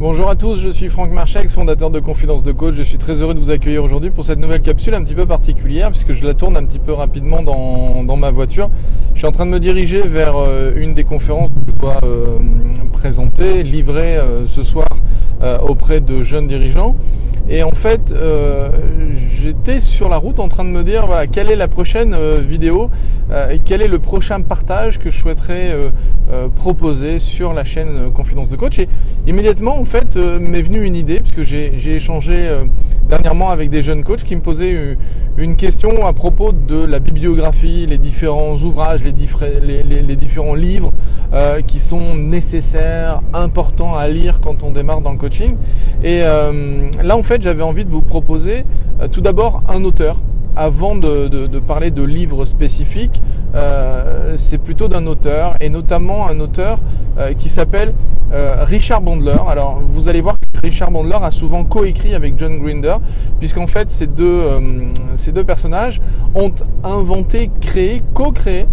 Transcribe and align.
Bonjour 0.00 0.30
à 0.30 0.34
tous, 0.34 0.58
je 0.58 0.70
suis 0.70 0.88
Franck 0.88 1.10
Marchex, 1.10 1.52
fondateur 1.52 1.90
de 1.90 2.00
Confidence 2.00 2.42
de 2.42 2.52
Coach. 2.52 2.74
Je 2.74 2.82
suis 2.82 2.96
très 2.96 3.16
heureux 3.16 3.34
de 3.34 3.38
vous 3.38 3.50
accueillir 3.50 3.84
aujourd'hui 3.84 4.08
pour 4.08 4.24
cette 4.24 4.38
nouvelle 4.38 4.62
capsule 4.62 4.94
un 4.94 5.04
petit 5.04 5.14
peu 5.14 5.26
particulière 5.26 5.90
puisque 5.90 6.14
je 6.14 6.24
la 6.24 6.32
tourne 6.32 6.56
un 6.56 6.64
petit 6.64 6.78
peu 6.78 6.94
rapidement 6.94 7.42
dans, 7.42 8.16
ma 8.16 8.30
voiture. 8.30 8.70
Je 9.12 9.18
suis 9.18 9.28
en 9.28 9.30
train 9.30 9.44
de 9.44 9.50
me 9.50 9.60
diriger 9.60 10.00
vers 10.00 10.36
euh, 10.36 10.72
une 10.74 10.94
des 10.94 11.04
conférences 11.04 11.50
que 11.50 11.70
je 11.70 11.78
dois 11.78 11.98
euh, 12.02 12.38
présenter, 12.94 13.62
livrer 13.62 14.16
euh, 14.16 14.46
ce 14.46 14.62
soir 14.62 14.88
auprès 15.68 16.00
de 16.00 16.22
jeunes 16.22 16.48
dirigeants. 16.48 16.96
Et 17.48 17.62
en 17.62 17.72
fait, 17.72 18.14
j'étais 19.42 19.80
sur 19.80 20.08
la 20.08 20.16
route 20.16 20.38
en 20.38 20.48
train 20.48 20.64
de 20.64 20.70
me 20.70 20.82
dire 20.82 21.06
voilà, 21.06 21.26
quelle 21.26 21.50
est 21.50 21.56
la 21.56 21.68
prochaine 21.68 22.16
vidéo 22.40 22.90
et 23.50 23.60
quel 23.64 23.82
est 23.82 23.88
le 23.88 23.98
prochain 23.98 24.40
partage 24.40 24.98
que 24.98 25.10
je 25.10 25.18
souhaiterais 25.18 25.74
proposer 26.56 27.18
sur 27.18 27.52
la 27.52 27.64
chaîne 27.64 28.10
Confidence 28.12 28.50
de 28.50 28.56
Coach? 28.56 28.78
Et 28.78 28.88
immédiatement, 29.26 29.78
en 29.78 29.84
fait, 29.84 30.16
m'est 30.16 30.62
venue 30.62 30.84
une 30.84 30.96
idée, 30.96 31.20
puisque 31.20 31.42
j'ai 31.42 31.94
échangé 31.94 32.48
dernièrement 33.08 33.50
avec 33.50 33.70
des 33.70 33.82
jeunes 33.82 34.04
coachs 34.04 34.24
qui 34.24 34.36
me 34.36 34.40
posaient 34.40 34.96
une 35.36 35.56
question 35.56 36.06
à 36.06 36.12
propos 36.12 36.52
de 36.52 36.84
la 36.84 36.98
bibliographie, 36.98 37.86
les 37.86 37.98
différents 37.98 38.56
ouvrages, 38.56 39.02
les, 39.02 39.12
différents 40.16 40.54
livres 40.54 40.90
euh, 41.32 41.60
qui 41.60 41.78
sont 41.78 42.14
nécessaires, 42.14 43.20
importants 43.32 43.96
à 43.96 44.08
lire 44.08 44.40
quand 44.40 44.62
on 44.62 44.72
démarre 44.72 45.00
dans 45.00 45.12
le 45.12 45.18
coaching. 45.18 45.56
Et 46.02 46.20
euh, 46.22 46.90
là, 47.02 47.16
en 47.16 47.22
fait, 47.22 47.42
j'avais 47.42 47.62
envie 47.62 47.84
de 47.84 47.90
vous 47.90 48.02
proposer 48.02 48.64
euh, 49.00 49.08
tout 49.08 49.20
d'abord 49.20 49.62
un 49.68 49.84
auteur 49.84 50.18
avant 50.60 50.94
de, 50.94 51.58
parler 51.60 51.90
de 51.90 52.02
livres 52.02 52.44
spécifiques, 52.44 53.22
euh, 53.54 54.34
c'est 54.36 54.58
plutôt 54.58 54.88
d'un 54.88 55.06
auteur, 55.06 55.54
et 55.58 55.70
notamment 55.70 56.28
un 56.28 56.38
auteur 56.38 56.80
euh, 57.18 57.32
qui 57.32 57.48
s'appelle 57.48 57.94
euh, 58.34 58.62
Richard 58.64 59.00
Bandler. 59.00 59.38
Alors 59.48 59.80
vous 59.80 60.08
allez 60.08 60.20
voir 60.20 60.36
que 60.38 60.60
Richard 60.62 60.90
Bandler 60.90 61.16
a 61.22 61.30
souvent 61.30 61.64
coécrit 61.64 62.14
avec 62.14 62.38
John 62.38 62.58
Grinder, 62.58 62.96
puisqu'en 63.38 63.66
fait 63.66 63.90
ces 63.90 64.06
deux, 64.06 64.42
ces 65.16 65.32
deux 65.32 65.44
personnages 65.44 66.02
ont 66.34 66.52
inventé, 66.84 67.50
créé, 67.62 68.02
co-créé 68.12 68.66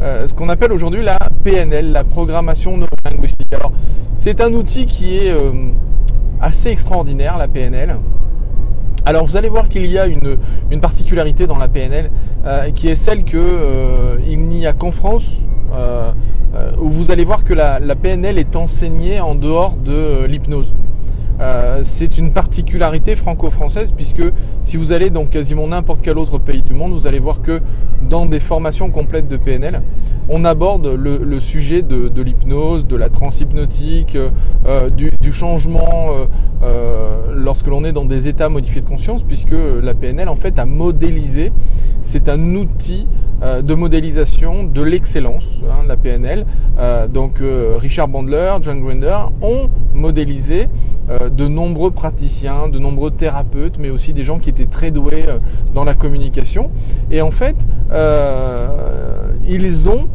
ce 0.00 0.34
qu'on 0.34 0.48
appelle 0.48 0.72
aujourd'hui 0.72 1.04
la 1.04 1.18
PNL, 1.44 1.92
la 1.92 2.02
programmation 2.02 2.76
neurolinguistique. 2.76 3.52
Alors 3.52 3.70
c'est 4.18 4.40
un 4.40 4.52
outil 4.52 4.86
qui 4.86 5.18
est 5.18 5.32
assez 6.40 6.70
extraordinaire, 6.70 7.38
la 7.38 7.46
PNL. 7.46 7.98
Alors 9.06 9.26
vous 9.26 9.36
allez 9.36 9.48
voir 9.48 9.68
qu'il 9.68 9.86
y 9.86 9.98
a 9.98 10.06
une, 10.06 10.80
particularité 10.80 11.46
dans 11.46 11.58
la 11.58 11.68
PNL 11.68 12.10
euh, 12.44 12.70
qui 12.70 12.88
est 12.88 12.96
celle 12.96 13.24
qu'il 13.24 13.38
euh, 13.38 14.18
n'y 14.36 14.66
a 14.66 14.72
qu'en 14.72 14.92
France 14.92 15.24
euh, 15.72 16.12
où 16.80 16.88
vous 16.88 17.10
allez 17.10 17.24
voir 17.24 17.44
que 17.44 17.54
la, 17.54 17.80
PNL 17.96 18.38
est 18.38 18.56
enseignée 18.56 19.20
en 19.20 19.34
dehors 19.34 19.76
de 19.76 20.26
l'hypnose. 20.26 20.74
c'est 21.84 22.18
une 22.18 22.32
particularité 22.32 23.16
franco-française 23.16 23.92
puisque 23.96 24.22
si 24.64 24.76
vous 24.76 24.92
allez 24.92 25.08
dans 25.10 25.26
quasiment 25.26 25.66
n'importe 25.66 26.00
quel 26.02 26.18
autre 26.18 26.38
pays 26.38 26.62
du 26.62 26.74
monde, 26.74 26.92
vous 26.92 27.06
allez 27.06 27.20
voir 27.20 27.40
que 27.40 27.60
dans 28.02 28.26
des 28.26 28.40
formations 28.40 28.90
complètes 28.90 29.28
de 29.28 29.36
PNL, 29.38 29.80
on 30.28 30.44
aborde 30.44 30.86
le, 30.86 31.40
sujet 31.40 31.82
de, 31.82 32.22
l'hypnose, 32.22 32.86
de 32.86 32.96
la 32.96 33.08
transhypnotique, 33.08 34.18
du, 34.96 35.10
du, 35.20 35.32
changement 35.32 36.10
lorsque 37.34 37.66
l'on 37.66 37.84
est 37.84 37.92
dans 37.92 38.04
des 38.04 38.28
états 38.28 38.48
modifiés 38.48 38.80
de 38.80 38.86
conscience, 38.86 39.22
puisque 39.22 39.54
la 39.82 39.94
PNL 39.94 40.28
en 40.28 40.36
fait 40.36 40.58
a 40.58 40.66
modélisé, 40.66 41.52
c'est 42.02 42.28
un 42.28 42.54
outil 42.54 43.06
euh, 43.42 43.62
de 43.62 43.72
modélisation 43.72 44.64
de 44.64 44.82
l'excellence, 44.82 45.46
hein, 45.64 45.84
la 45.88 45.96
PNL. 45.96 46.44
Euh, 46.78 47.08
donc 47.08 47.40
euh, 47.40 47.76
Richard 47.78 48.08
Bandler, 48.08 48.52
John 48.60 48.80
Grinder 48.80 49.16
ont 49.40 49.70
modélisé 49.94 50.68
de 51.32 51.48
nombreux 51.48 51.90
praticiens, 51.90 52.68
de 52.68 52.78
nombreux 52.78 53.10
thérapeutes, 53.10 53.78
mais 53.80 53.90
aussi 53.90 54.12
des 54.12 54.22
gens 54.22 54.38
qui 54.38 54.48
étaient 54.48 54.66
très 54.66 54.92
doués 54.92 55.24
dans 55.74 55.82
la 55.82 55.94
communication. 55.94 56.70
Et 57.10 57.20
en 57.20 57.32
fait, 57.32 57.56
ils 59.48 59.88
ont 59.88 60.06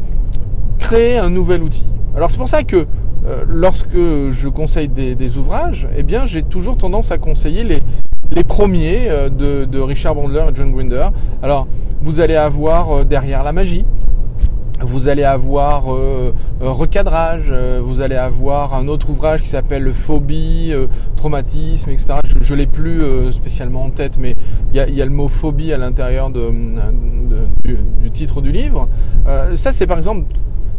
créé 0.78 1.18
un 1.18 1.28
nouvel 1.28 1.62
outil. 1.62 1.84
Alors 2.16 2.30
c'est 2.30 2.38
pour 2.38 2.48
ça 2.48 2.62
que 2.62 2.86
euh, 3.26 3.44
lorsque 3.48 3.96
je 3.96 4.48
conseille 4.48 4.88
des, 4.88 5.38
ouvrages, 5.38 5.88
eh 5.96 6.02
bien, 6.04 6.26
j'ai 6.26 6.42
toujours 6.42 6.76
tendance 6.76 7.10
à 7.10 7.18
conseiller 7.18 7.64
les, 7.64 8.44
premiers 8.44 9.08
euh, 9.08 9.28
de, 9.28 9.80
Richard 9.80 10.14
Bandler 10.14 10.44
et 10.48 10.54
John 10.54 10.72
Grinder. 10.72 11.08
Alors, 11.42 11.66
vous 12.02 12.20
allez 12.20 12.36
avoir 12.36 12.90
euh, 12.90 13.04
derrière 13.04 13.42
la 13.42 13.52
magie, 13.52 13.84
vous 14.80 15.08
allez 15.08 15.24
avoir 15.24 15.86
recadrage, 16.60 17.50
vous 17.80 18.02
allez 18.02 18.14
avoir 18.14 18.74
un 18.74 18.88
autre 18.88 19.08
ouvrage 19.08 19.42
qui 19.42 19.48
s'appelle 19.48 19.90
phobie, 19.94 20.70
traumatisme, 21.16 21.88
etc. 21.88 22.16
Je 22.42 22.52
ne 22.52 22.58
l'ai 22.58 22.66
plus 22.66 23.32
spécialement 23.32 23.84
en 23.84 23.90
tête, 23.90 24.18
mais 24.18 24.36
il 24.74 24.76
y, 24.76 25.00
a, 25.00 25.04
le 25.06 25.10
mot 25.10 25.28
phobie 25.28 25.72
à 25.72 25.78
l'intérieur 25.78 26.28
de, 26.28 26.52
du, 27.64 28.10
titre 28.10 28.42
du 28.42 28.52
livre. 28.52 28.86
ça, 29.54 29.72
c'est 29.72 29.86
par 29.86 29.96
exemple 29.96 30.26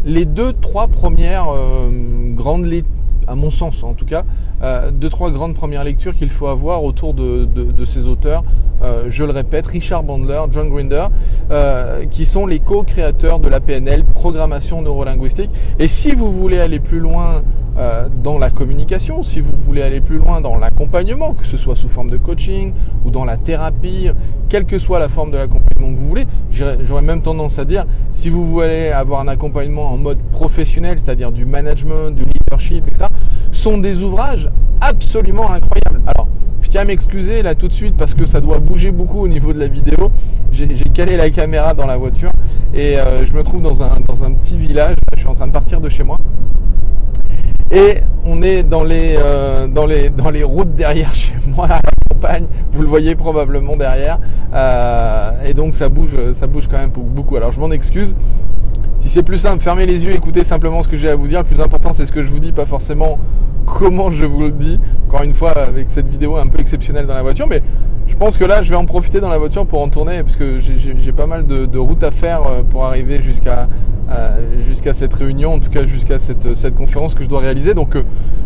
les 0.05 0.25
deux, 0.25 0.53
trois 0.53 0.87
premières 0.87 1.47
euh, 1.49 1.89
grandes 2.33 2.67
à 3.27 3.35
mon 3.35 3.51
sens 3.51 3.83
en 3.83 3.93
tout 3.93 4.05
cas, 4.05 4.23
euh, 4.61 4.89
deux, 4.91 5.09
trois 5.09 5.31
grandes 5.31 5.53
premières 5.53 5.83
lectures 5.83 6.15
qu'il 6.15 6.29
faut 6.29 6.47
avoir 6.47 6.83
autour 6.83 7.13
de, 7.13 7.45
ces 7.85 8.07
auteurs, 8.07 8.45
euh, 8.81 9.05
je 9.09 9.25
le 9.25 9.31
répète, 9.31 9.67
Richard 9.67 10.03
Bandler, 10.03 10.41
John 10.51 10.69
Grinder, 10.69 11.07
qui 12.09 12.25
sont 12.25 12.45
les 12.45 12.59
co-créateurs 12.59 13.39
de 13.39 13.49
la 13.49 13.59
PNL, 13.59 14.05
programmation 14.05 14.81
neurolinguistique. 14.81 15.49
Et 15.77 15.89
si 15.89 16.13
vous 16.13 16.31
voulez 16.31 16.59
aller 16.59 16.79
plus 16.79 16.99
loin 16.99 17.43
dans 18.23 18.39
la 18.39 18.49
communication, 18.49 19.21
si 19.23 19.41
vous 19.41 19.51
voulez 19.65 19.83
aller 19.83 20.01
plus 20.01 20.17
loin 20.17 20.41
dans 20.41 20.57
l'accompagnement, 20.57 21.33
que 21.33 21.45
ce 21.45 21.57
soit 21.57 21.75
sous 21.75 21.89
forme 21.89 22.09
de 22.09 22.17
coaching 22.17 22.73
ou 23.05 23.11
dans 23.11 23.25
la 23.25 23.37
thérapie, 23.37 24.09
quelle 24.49 24.65
que 24.65 24.79
soit 24.79 24.99
la 24.99 25.09
forme 25.09 25.31
de 25.31 25.37
l'accompagnement 25.37 25.93
que 25.93 25.99
vous 25.99 26.07
voulez, 26.07 26.25
j'aurais 26.83 27.01
même 27.01 27.21
tendance 27.21 27.59
à 27.59 27.65
dire, 27.65 27.85
si 28.13 28.29
vous 28.29 28.45
voulez 28.45 28.89
avoir 28.89 29.21
un 29.21 29.27
accompagnement 29.27 29.91
en 29.91 29.97
mode 29.97 30.19
professionnel, 30.31 30.97
c'est-à-dire 30.99 31.31
du 31.31 31.45
management, 31.45 32.11
du 32.11 32.23
leadership, 32.23 32.87
etc., 32.87 33.09
sont 33.51 33.77
des 33.77 34.03
ouvrages 34.03 34.49
absolument 34.81 35.51
incroyables. 35.51 36.01
Alors, 36.07 36.27
je 36.61 36.69
tiens 36.69 36.81
à 36.81 36.85
m'excuser 36.85 37.41
là 37.43 37.55
tout 37.55 37.67
de 37.67 37.73
suite 37.73 37.95
parce 37.95 38.13
que 38.13 38.25
ça 38.25 38.41
doit 38.41 38.59
bouger 38.59 38.91
beaucoup 38.91 39.19
au 39.19 39.27
niveau 39.27 39.53
de 39.53 39.59
la 39.59 39.67
vidéo. 39.67 40.11
J'ai 40.51 40.67
calé 40.93 41.17
la 41.17 41.29
caméra 41.29 41.73
dans 41.73 41.85
la 41.85 41.97
voiture 41.97 42.31
et 42.73 42.97
euh, 42.97 43.25
je 43.25 43.31
me 43.33 43.43
trouve 43.43 43.61
dans 43.61 43.81
un, 43.81 43.99
dans 44.07 44.23
un 44.23 44.33
petit 44.33 44.57
village. 44.57 44.95
Je 45.15 45.19
suis 45.19 45.29
en 45.29 45.35
train 45.35 45.47
de 45.47 45.51
partir 45.51 45.79
de 45.79 45.89
chez 45.89 46.03
moi. 46.03 46.17
Et 47.71 47.97
on 48.23 48.41
est 48.43 48.63
dans 48.63 48.83
les, 48.83 49.15
euh, 49.17 49.67
dans 49.67 49.85
les, 49.85 50.09
dans 50.09 50.29
les 50.29 50.43
routes 50.43 50.75
derrière 50.75 51.13
chez 51.13 51.33
moi, 51.47 51.65
à 51.65 51.75
la 51.75 51.91
campagne. 52.09 52.45
Vous 52.71 52.81
le 52.81 52.87
voyez 52.87 53.15
probablement 53.15 53.75
derrière. 53.75 54.19
Euh, 54.53 55.45
et 55.45 55.53
donc 55.53 55.75
ça 55.75 55.89
bouge, 55.89 56.15
ça 56.33 56.47
bouge 56.47 56.67
quand 56.69 56.77
même 56.77 56.91
beaucoup. 56.91 57.35
Alors 57.35 57.51
je 57.51 57.59
m'en 57.59 57.71
excuse. 57.71 58.15
Si 59.01 59.09
c'est 59.09 59.23
plus 59.23 59.37
simple, 59.37 59.61
fermez 59.61 59.85
les 59.85 60.05
yeux, 60.05 60.13
écoutez 60.13 60.43
simplement 60.43 60.81
ce 60.81 60.87
que 60.87 60.97
j'ai 60.97 61.09
à 61.09 61.15
vous 61.15 61.27
dire. 61.27 61.39
Le 61.39 61.45
plus 61.45 61.61
important, 61.61 61.93
c'est 61.93 62.05
ce 62.05 62.11
que 62.11 62.23
je 62.23 62.29
vous 62.29 62.39
dis, 62.39 62.51
pas 62.51 62.65
forcément 62.65 63.19
comment 63.65 64.11
je 64.11 64.25
vous 64.25 64.43
le 64.43 64.51
dis. 64.51 64.79
Encore 65.07 65.23
une 65.23 65.33
fois, 65.33 65.51
avec 65.51 65.89
cette 65.89 66.07
vidéo 66.07 66.35
un 66.35 66.47
peu 66.47 66.59
exceptionnelle 66.59 67.05
dans 67.07 67.13
la 67.13 67.21
voiture, 67.21 67.47
mais 67.47 67.61
je 68.07 68.15
pense 68.15 68.37
que 68.37 68.45
là, 68.45 68.61
je 68.61 68.69
vais 68.69 68.75
en 68.75 68.85
profiter 68.85 69.19
dans 69.19 69.29
la 69.29 69.37
voiture 69.37 69.65
pour 69.65 69.81
en 69.81 69.89
tourner, 69.89 70.21
parce 70.21 70.35
que 70.35 70.59
j'ai 70.59 71.11
pas 71.13 71.27
mal 71.27 71.45
de, 71.45 71.77
routes 71.77 72.03
à 72.03 72.11
faire 72.11 72.41
euh, 72.45 72.63
pour 72.63 72.83
arriver 72.83 73.21
jusqu'à 73.21 73.67
cette 74.93 75.13
réunion, 75.13 75.53
en 75.53 75.59
tout 75.59 75.69
cas 75.69 75.85
jusqu'à 75.85 76.19
cette, 76.19 76.55
cette, 76.55 76.75
conférence 76.75 77.13
que 77.13 77.23
je 77.23 77.29
dois 77.29 77.39
réaliser. 77.39 77.73
Donc 77.73 77.95
euh, 77.95 78.03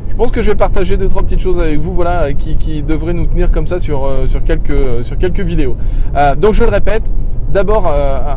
je 0.10 0.16
pense 0.16 0.32
que 0.32 0.42
je 0.42 0.50
vais 0.50 0.56
partager 0.56 0.98
deux 0.98 1.08
trois 1.08 1.24
petites 1.24 1.40
choses 1.40 1.60
avec 1.60 1.80
vous, 1.80 1.94
voilà, 1.94 2.34
qui, 2.34 2.56
qui 2.56 2.84
devraient 2.84 3.14
nous 3.14 3.26
tenir 3.26 3.52
comme 3.52 3.68
ça 3.68 3.80
sur, 3.80 4.06
euh, 4.06 4.28
sur, 4.28 4.44
quelques, 4.44 5.04
sur 5.04 5.18
quelques 5.18 5.40
vidéos. 5.40 5.78
Euh, 6.16 6.36
donc 6.36 6.54
je 6.54 6.64
le 6.64 6.70
répète, 6.70 7.04
d'abord 7.52 7.94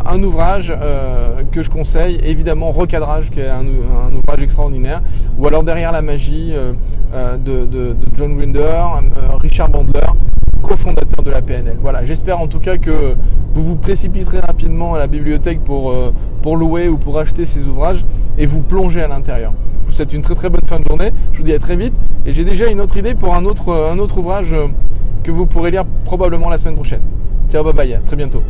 un 0.07 0.23
ouvrage 0.25 0.75
que 1.53 1.63
je 1.63 1.71
conseille, 1.71 2.19
évidemment 2.25 2.73
Recadrage, 2.73 3.31
qui 3.31 3.39
est 3.39 3.49
un, 3.49 3.65
ouvrage 4.13 4.43
extraordinaire, 4.43 5.03
ou 5.39 5.47
alors 5.47 5.63
Derrière 5.63 5.93
la 5.93 6.03
magie 6.03 6.53
de, 7.15 7.65
de, 7.65 7.97
John 8.17 8.37
Grinder, 8.37 8.83
Richard 9.41 9.71
Bandler, 9.71 10.07
cofondateur 10.63 11.23
de 11.23 11.31
la 11.31 11.43
PNL. 11.43 11.77
Voilà, 11.81 12.05
j'espère 12.05 12.41
en 12.41 12.49
tout 12.49 12.59
cas 12.59 12.77
que 12.77 13.15
vous 13.55 13.65
vous 13.65 13.77
précipiterez 13.77 14.41
rapidement 14.41 14.95
à 14.95 14.99
la 14.99 15.07
bibliothèque 15.07 15.61
pour, 15.61 15.91
euh, 15.91 16.13
pour 16.43 16.57
louer 16.57 16.89
ou 16.89 16.99
pour 16.99 17.19
acheter 17.19 17.47
ces 17.47 17.67
ouvrages 17.67 18.05
et 18.37 18.47
vous 18.47 18.61
plonger 18.61 19.03
à 19.03 19.09
l'intérieur. 19.09 19.53
Je 19.85 19.91
vous 19.91 19.97
souhaite 19.97 20.13
une 20.13 20.23
très 20.23 20.35
très 20.35 20.51
bonne 20.51 20.67
fin 20.67 20.81
de 20.81 20.85
journée. 20.87 21.13
Je 21.33 21.39
vous 21.39 21.45
dis 21.45 21.53
à 21.53 21.59
très 21.59 21.77
vite. 21.77 21.95
Et 22.27 22.33
j'ai 22.33 22.45
déjà 22.45 22.67
une 22.67 22.81
autre 22.81 22.97
idée 22.97 23.15
pour 23.15 23.35
un 23.35 23.45
autre, 23.45 23.73
un 23.73 23.99
autre 23.99 24.19
ouvrage 24.19 24.53
euh, 24.53 24.67
que 25.23 25.31
vous 25.31 25.47
pourrez 25.47 25.71
lire 25.71 25.85
probablement 26.05 26.51
la 26.51 26.59
semaine 26.59 26.75
prochaine. 26.75 27.03
Ciao, 27.51 27.63
bye 27.63 27.73
bye, 27.73 27.95
à 27.95 27.99
très 27.99 28.17
bientôt. 28.17 28.43